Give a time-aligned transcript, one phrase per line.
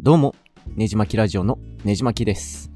[0.00, 0.36] どうも、
[0.76, 2.70] ねじまきラジオのねじまきです。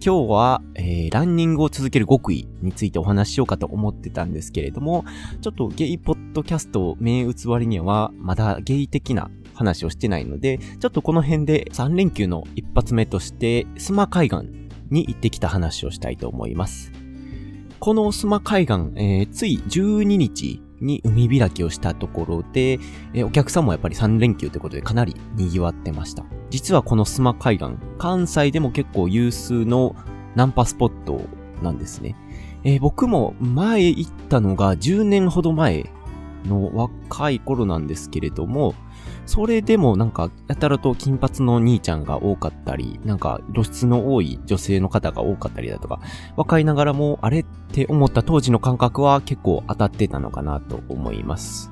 [0.00, 5.04] 今日は、えー、ランニングを続ける極意についてお話ししようかと思ってたんですけれども、
[5.40, 14.42] ちょっとゲイポッドキャストを銘打つ割には、まだゲイ的な話をしてないので、ちょっとこの辺で3連休の一発目として、スマ海岸
[14.90, 16.92] に行ってきた話をしたいと思います。
[17.80, 22.72] このスマ海岸、えーつい12日に海開きをしたところで、
[23.12, 26.24] えーお客さんもやっぱり3連休ということでかなり賑わってました。
[26.50, 29.94] 実はこのスマ海岸、関西でも結構有数の
[30.34, 31.22] ナンパスポット
[31.62, 32.16] なんですね。
[32.64, 35.90] えー僕も前行ったのが10年ほど前
[36.44, 38.74] の若い頃なんですけれども、
[39.28, 46.00] それでもなんか、やたらと金髪の兄ちゃんが多かったり、なんか露出の多い女性の方が多かったりだとか、
[46.34, 51.70] 若いながらも、あれって思った当時の感覚は結構当たってたのかなと思います。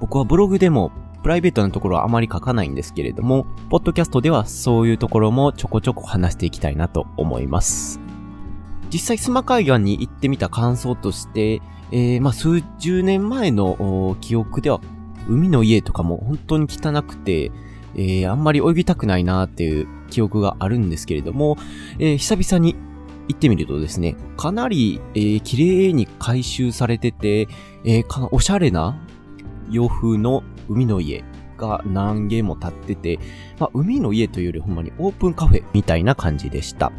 [0.00, 0.92] 僕はブログでも、
[1.22, 8.00] プライベートなところはあまり書かないんですけれども、ポッドキャストではそういうところもちょこちょこ話していきたいなと思います。
[8.90, 14.82] 実際、スマ海岸に行ってみた感想として、えー、まあ、数十年前の記憶では、
[15.28, 17.50] 海の家とかも本当に汚くて、
[17.94, 21.56] えー、あんまり泳ぎたくないなーっていう記憶があるんですけれども、
[21.98, 22.74] えー、久々に
[23.28, 27.48] 行ってみるとですね、かなり、えー、綺麗に回収されてて、
[27.84, 29.00] えーかおしゃれな
[29.70, 31.24] 洋風の海の家
[31.56, 33.18] が何軒も建ってて、
[33.58, 36.92] まあ、海の家というよりほんまにオープンカフェみたいな感じでした。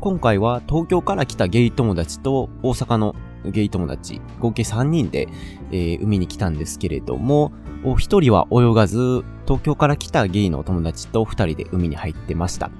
[0.00, 3.16] 今回は東京から来たゲイ友達と大阪の
[3.50, 5.28] ゲイ友達、合計3人で、
[5.70, 7.52] えー海に来たんですけれども、
[7.84, 12.70] お一人は泳がず、東京から来たゲイの友達と二人で海に入ってました。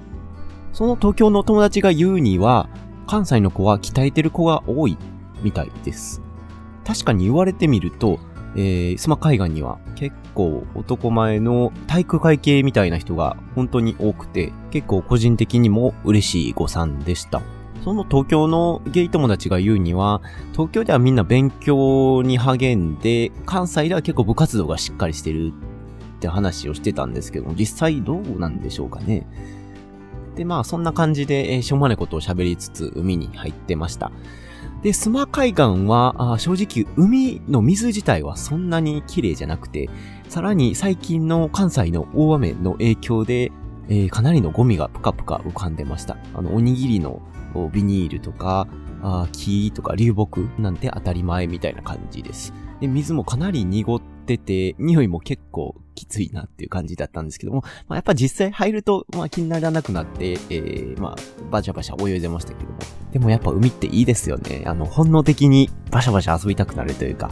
[0.73, 2.69] その東京の友達が言うには、
[3.07, 4.97] 関西の子は鍛えてる子が多い
[5.41, 6.21] みたいです。
[6.85, 8.19] 確かに言われてみると、
[8.55, 17.41] えー、スマ海岸には結構男前の体育会系みたいな人が本当に多くて、結構個人的にも嬉しい誤算でした。
[17.89, 29.25] その東京のゲイ友達が言うには、東京ではみんな勉強に励んで、関西では結構部活動がしっかりしてるって話をしてたんですけども、実際どうなんでしょうかね。
[30.35, 34.11] で、まあそんな感じで、えーしょうもないことを喋りつつ海に入ってました。
[34.83, 39.89] で、スマ海岸は、あ正直海の水自体はそんなに綺麗じゃなくて、
[40.27, 43.51] さらに最近の関西の大雨の影響で、
[43.87, 46.17] えーかなりのゴミがぷかぷか浮かんでました。
[46.35, 47.23] あの、おにぎりの
[47.73, 48.67] ビニールとか、
[49.01, 52.53] あ木とか流木なんて当たり前みたいな感じです。
[52.79, 61.15] で、水もかなり濁ってて、匂いも結構きついなっていう感じだったんですけども、まあ、やっぱ実際入ると、まあ気にならなくなって、えー、まあ、
[61.51, 62.77] バシャバシャ泳いでましたけども。
[63.11, 64.63] でもやっぱ海っていいですよね。
[64.65, 67.31] あの、本能的にバシャバシャ遊びたくなるというか、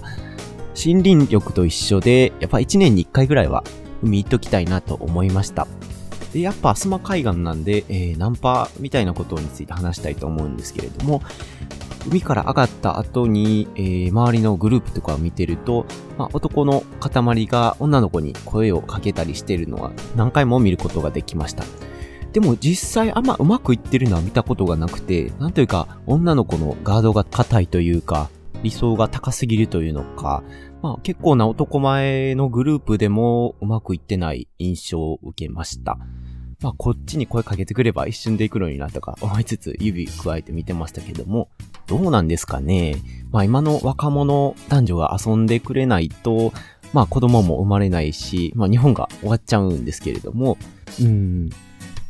[0.76, 3.64] 森林浴と一緒で、やっぱ一年に一回ぐらいは
[4.04, 5.68] 海行っときたいなと思いました。
[6.38, 11.24] で、やっぱスマ海岸なんで、えー、ナンパみたいなことについて話したいと思うんですけれども、
[12.08, 21.64] 海から上がった後に、えー周りのグループとかを見てると、まあ、男の塊が女の子に声をかけたりしてるのは何回も見ることができました。
[22.34, 28.30] でも実際あんまうまくいってるのは見たことがなくて、なんというか女の子のガードが硬いというか、
[28.62, 30.44] 理想が高すぎるというのか、
[30.82, 35.98] まあ結構な男前のグループでもうまくいってない印象を受けました。
[36.62, 41.50] まあこっちに声かけてくれば一瞬で行くのになとか思いつつ指加えて見てましたけども、
[41.86, 42.98] どうなんですかね。
[43.32, 46.54] まあ今の若者男女が遊んでくれないと、
[46.94, 50.58] まあ子供も生まれないし、まあ日本が終わっちゃうんですけれども、
[51.00, 51.50] うん。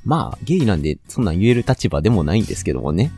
[0.05, 3.11] まあゲイなんでそんなん言える立場でもないんですけどもね。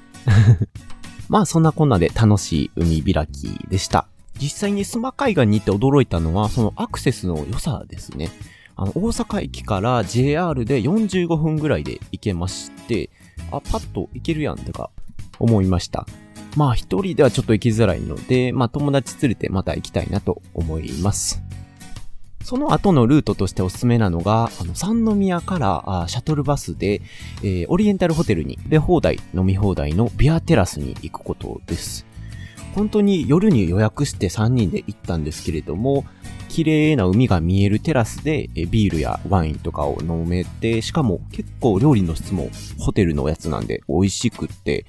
[1.30, 4.08] まあそんなこんなで楽しい海開きでした。
[4.42, 8.32] 実際にスマ海岸に行って驚いたのはそのアクセスの良さですね。
[8.82, 13.10] あの、大阪駅から JR で45分ぐらいで行けまして、
[13.52, 14.90] あ、パッと行けるやんとか
[15.38, 16.08] 思いました。
[16.56, 21.44] まあ一人ではちょっと行きづらいので、まあ友達連れてまた行きたいなと思います。
[22.42, 27.02] その後のルートとしておすすめなのが、あの、三宮からシャトルバスで、
[27.44, 32.06] えーオリエンタルホテルに出放題、飲み放題のビアテラスに行くことです。
[32.76, 36.06] 本当に夜に予約して3人で行ったんですけれども、
[36.60, 44.86] 綺麗な海が見えるテラスでビールやワインとかを飲めて、しかも結構料理の質もホテルのやつなんで美味しくって、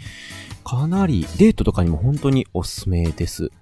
[0.64, 3.52] かなりデートとかにも本当におすすめです。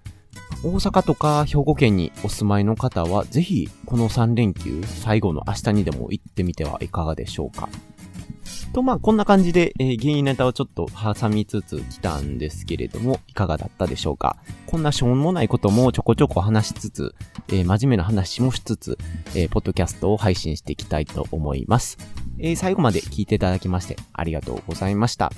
[0.64, 7.69] 大阪とか兵庫県にお住まいの方は、ぜひこの3連休、最後の明日にでも行ってみてはいかがでしょうか。
[8.73, 14.37] と、まあ、こんな感じで、えー、芸人ネタをちょっと挟みつつ来たんですけれども、いかがだったでしょうか？
[14.67, 17.15] こんなしょうもないこともちょこちょこ話しつつ、
[17.49, 18.99] えー真面目な話もしつつ、
[19.35, 21.99] えーポッドキャストを配信していきたいと思います。
[22.38, 25.32] えー、最後まで聞いていただきましてありがとうございました。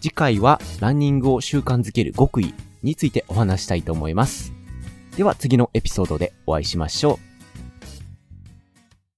[0.00, 4.52] 次回はランニングを習慣づける極意についてお話したいと思います。
[5.16, 7.29] では次のエピソードでお会いしましょう。